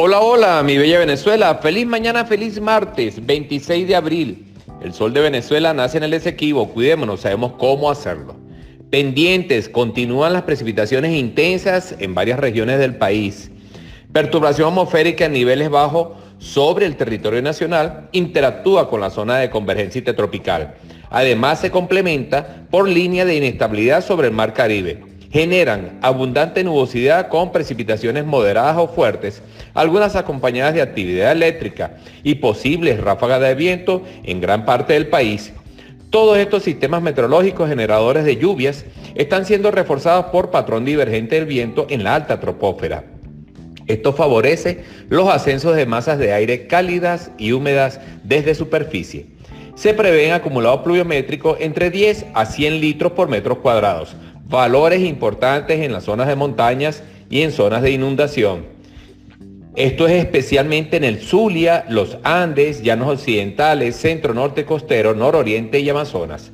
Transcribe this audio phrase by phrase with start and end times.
[0.00, 1.56] Hola, hola, mi bella Venezuela.
[1.56, 4.46] Feliz mañana, feliz martes, 26 de abril.
[4.80, 6.68] El sol de Venezuela nace en el Esequibo.
[6.68, 8.36] Cuidémonos, sabemos cómo hacerlo.
[8.90, 13.50] Pendientes, continúan las precipitaciones intensas en varias regiones del país.
[14.12, 19.98] Perturbación atmosférica en niveles bajos sobre el territorio nacional interactúa con la zona de convergencia
[19.98, 20.76] intertropical.
[21.10, 27.52] Además, se complementa por línea de inestabilidad sobre el mar Caribe generan abundante nubosidad con
[27.52, 29.42] precipitaciones moderadas o fuertes,
[29.74, 35.52] algunas acompañadas de actividad eléctrica y posibles ráfagas de viento en gran parte del país.
[36.10, 41.86] Todos estos sistemas meteorológicos generadores de lluvias están siendo reforzados por patrón divergente del viento
[41.90, 43.04] en la alta tropósfera.
[43.86, 49.26] Esto favorece los ascensos de masas de aire cálidas y húmedas desde superficie.
[49.74, 54.14] Se prevén acumulados pluviométricos entre 10 a 100 litros por metros cuadrados,
[54.48, 58.66] valores importantes en las zonas de montañas y en zonas de inundación.
[59.76, 65.88] Esto es especialmente en el Zulia, los Andes, llanos occidentales, centro norte costero, nororiente y
[65.88, 66.50] Amazonas.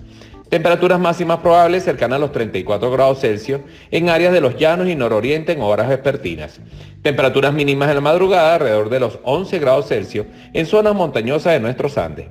[0.50, 3.60] Temperaturas máximas probables cercanas a los 34 grados Celsius
[3.90, 6.60] en áreas de los llanos y nororiente en horas vespertinas.
[7.02, 11.60] Temperaturas mínimas en la madrugada alrededor de los 11 grados Celsius en zonas montañosas de
[11.60, 12.26] nuestros Andes.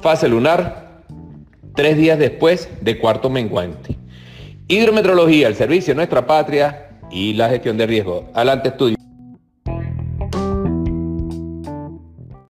[0.00, 1.02] Fase lunar,
[1.74, 3.96] tres días después de cuarto menguante.
[4.68, 8.28] Hidrometrología, el servicio de nuestra patria y la gestión de riesgo.
[8.34, 8.95] Adelante estudio.